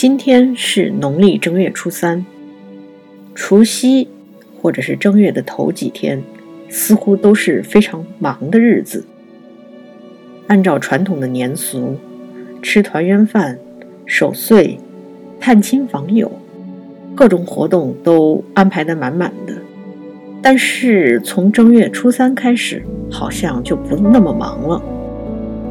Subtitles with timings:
[0.00, 2.24] 今天是农历正月初三，
[3.34, 4.08] 除夕
[4.56, 6.22] 或者是正月的头几天，
[6.70, 9.04] 似乎都是非常忙的日子。
[10.46, 11.98] 按照传统的年俗，
[12.62, 13.58] 吃团圆饭、
[14.06, 14.78] 守岁、
[15.38, 16.32] 探亲访友，
[17.14, 19.52] 各种活动都安排得满满的。
[20.40, 24.82] 但是从正月初三开始，好像就不那么忙了。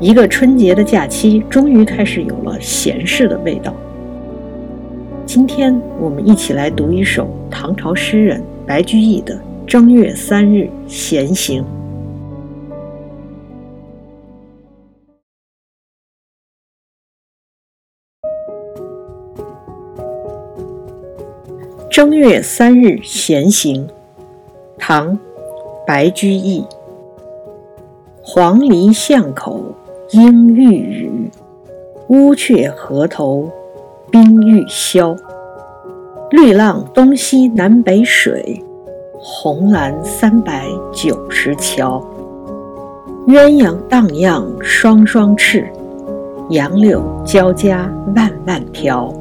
[0.00, 3.72] 一个春节的假期，终于开始有了闲适的味道。
[5.26, 9.34] 今天我们一起来读一首唐朝诗人白居易的
[9.66, 11.64] 《正月三日闲行》。
[21.90, 23.88] 正月三日闲行，
[24.78, 25.12] 唐·
[25.84, 26.64] 白居易。
[28.22, 29.74] 黄鹂巷口
[30.12, 31.30] 莺欲语，
[32.10, 33.50] 乌鹊河头
[34.16, 35.14] 冰玉消。
[36.30, 38.64] 绿浪东西南北水，
[39.12, 42.02] 红蓝三百九十桥。
[43.26, 45.68] 鸳鸯荡漾双双翅，
[46.48, 49.12] 杨柳交加万万条。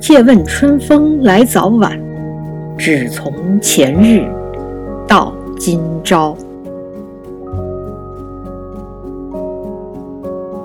[0.00, 1.96] 借问春风来早晚，
[2.76, 4.26] 只从前日
[5.06, 6.36] 到今朝。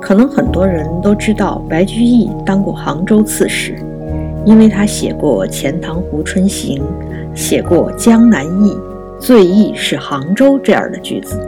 [0.09, 3.75] 可能很多人都知道白居易当过杭州刺史，
[4.43, 6.81] 因为他写过《钱塘湖春行》，
[7.37, 8.73] 写过《江南忆》，
[9.19, 11.39] 最忆是杭州这样的句子。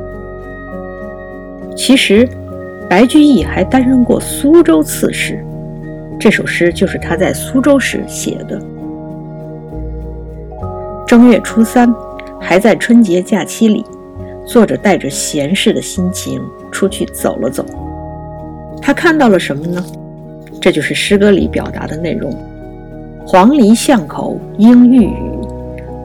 [1.75, 2.29] 其实，
[2.87, 5.43] 白居易还担任过苏州刺史。
[6.19, 8.61] 这首诗就是他在苏州时写的。
[11.07, 11.91] 正月初三，
[12.39, 13.83] 还在春节假期里，
[14.45, 16.39] 作者带着闲适的心情
[16.71, 17.65] 出去走了走。
[18.79, 19.83] 他看到了什么呢？
[20.61, 22.31] 这就是诗歌里表达的内容：
[23.25, 25.15] 黄鹂巷口莺欲语，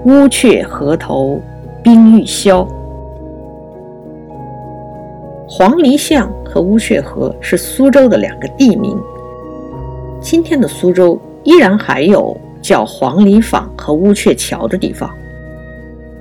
[0.07, 1.39] 乌鹊河头
[1.83, 2.67] 冰欲消。
[5.47, 8.99] 黄鹂巷和乌鹊河是苏州的两个地名。
[10.21, 15.09] 今天的苏州依然还有叫黄鹂坊和乌鹊桥的地方，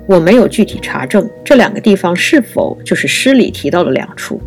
[0.07, 4.39] 我没有具体查证这两个地方是否就是诗里提到的两处。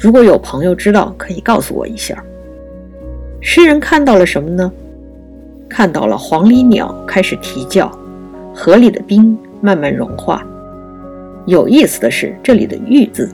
[0.00, 2.22] 如果有朋友知道，可以告诉我一下。
[3.40, 4.70] 诗人看到了什么呢？
[5.68, 7.90] 看到了黄鹂鸟开始啼叫，
[8.54, 10.42] 河里的冰慢慢融化。
[11.46, 13.28] 有意思的是，这里的“欲”字，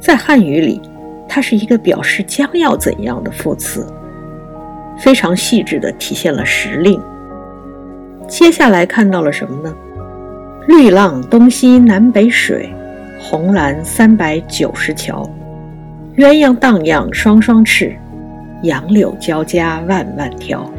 [0.00, 0.80] 在汉语里，
[1.28, 3.86] 它是一个表示将要怎样的副词。
[4.98, 7.00] 非常细致地体现了时令。
[8.26, 9.74] 接下来看到了什么呢？
[10.66, 12.72] 绿浪东西南北水，
[13.26, 15.26] 红蓝三百九十桥。
[16.16, 17.96] 鸳鸯荡漾双双翅，
[18.64, 20.70] 杨柳交加万万条。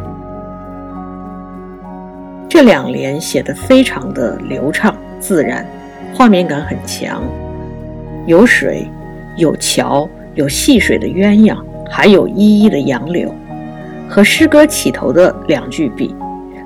[2.48, 5.66] 这两联写得非常的流畅自然，
[6.14, 7.24] 画面感很强。
[8.28, 8.88] 有水，
[9.38, 11.58] 有桥，有戏水的鸳鸯，
[11.90, 13.34] 还有依依的杨柳。
[14.08, 16.16] 和诗歌起头的两句比，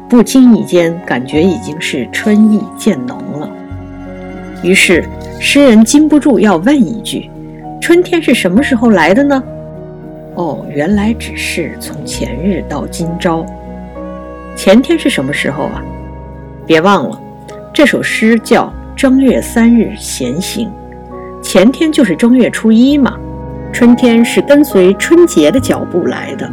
[0.10, 3.50] 不经意间感觉已经是春意渐浓了。
[4.62, 5.06] 于是
[5.40, 7.30] 诗人禁不住要问一句
[7.82, 9.42] ：“春天是什么时候来的呢？”
[10.36, 13.46] 哦，原来只是从前日到今朝。
[14.56, 15.82] 前天是什么时候啊？
[16.68, 17.20] 别忘了，
[17.74, 18.66] 这首诗叫
[19.00, 20.68] 《正月三日闲行》，
[21.42, 23.18] 前天就是正月初一嘛。
[23.72, 26.52] 春天是跟随春节的脚步来的。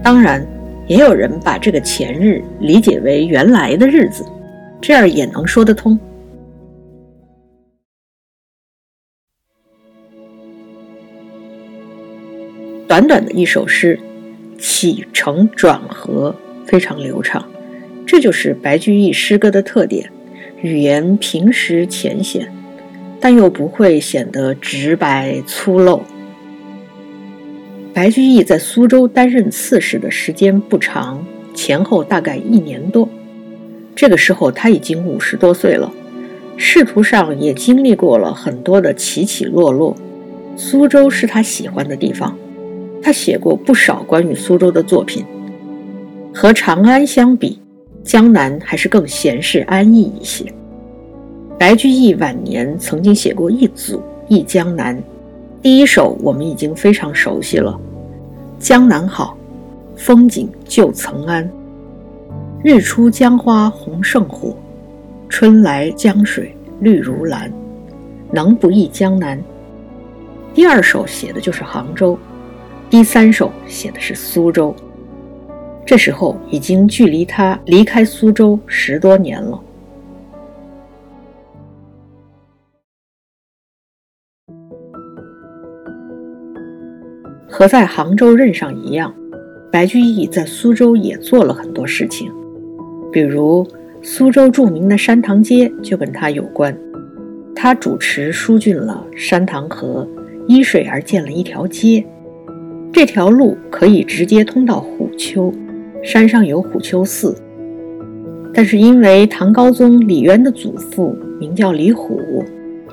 [0.00, 0.46] 当然，
[0.86, 4.24] 也有人把这个前日理解为原来的日子，
[4.80, 5.98] 这样也能说得通。
[12.90, 14.00] 短短的一首诗，
[14.58, 16.34] 起承转合
[16.66, 17.48] 非常流畅，
[18.04, 20.10] 这就是白居易诗歌的特点：
[20.60, 22.52] 语言平实浅显，
[23.20, 26.00] 但又不会显得直白粗陋。
[27.94, 31.24] 白居易在苏州担任刺史的时间不长，
[31.54, 33.08] 前后大概一年多。
[33.94, 35.92] 这个时候他已经五十多岁了，
[36.56, 39.96] 仕途上也经历过了很多的起起落落。
[40.56, 42.36] 苏州是他喜欢的地方，
[43.02, 45.24] 他写过不少关于苏州的作品。
[46.32, 47.60] 和长安相比，
[48.04, 50.44] 江南还是更闲适安逸一些。
[51.58, 53.98] 白居易晚年曾经写过一组
[54.28, 54.96] 《忆江南》。
[55.60, 57.78] 第一首我们已经非常熟悉了，
[58.64, 59.36] 《江南好》，
[59.98, 61.46] 风景旧曾谙。
[62.62, 64.56] 日出江花红胜火，
[65.28, 67.52] 春来江水绿如蓝，
[68.30, 69.42] 能不忆江南？
[70.54, 72.18] 第二首写的就是杭州，
[72.90, 74.74] 第三首写的是苏州。
[75.86, 79.62] 这时候已经距离他离开苏州十多年了。
[87.48, 89.14] 和在杭州任上一样，
[89.70, 92.32] 白居易在苏州也做了很多事情，
[93.12, 93.64] 比如
[94.02, 96.76] 苏州著名的山塘街就跟他有关。
[97.54, 100.08] 他主持疏浚了山塘河，
[100.48, 102.04] 依水而建了一条街，
[102.92, 105.52] 这条路可以直接通到虎丘，
[106.02, 107.34] 山上有虎丘寺。
[108.52, 112.20] 但是因为唐高宗李渊的祖父名叫李虎，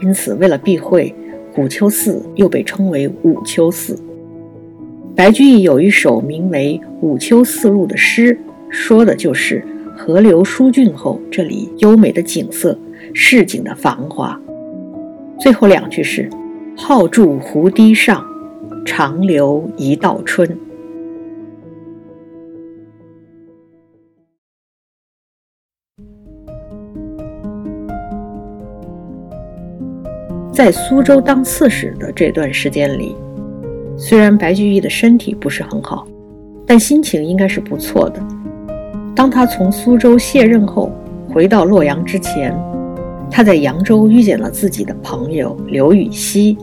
[0.04, 1.14] 因此为了避讳，
[1.52, 3.98] 虎丘寺又被称为武丘寺。
[5.16, 8.38] 白居易有一首名为《武丘寺路》的诗，
[8.70, 9.66] 说的就是
[9.98, 12.78] 河流疏浚后这里优美的景色，
[13.14, 14.40] 市井的繁华。
[15.40, 16.30] 最后两句是
[16.78, 18.24] “号住湖堤上，
[18.88, 20.50] 长留一道春”。
[30.54, 33.14] 在苏州当刺史的这段时间里。
[33.98, 36.08] 虽然白居易的身体不是很好，
[36.66, 38.26] 但心情应该是不错的。
[39.14, 40.90] 当他从苏州卸任后，
[41.28, 42.58] 回到洛阳之前，
[43.30, 46.58] 他在扬州遇见了自己的朋友刘禹锡，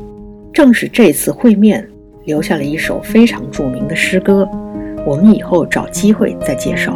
[0.53, 1.87] 正是这次会面
[2.25, 4.49] 留下了一首非常著名的诗歌，
[5.07, 6.95] 我们以后找机会再介绍。